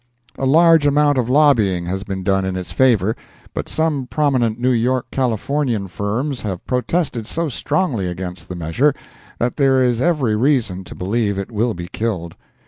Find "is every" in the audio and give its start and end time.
9.83-10.35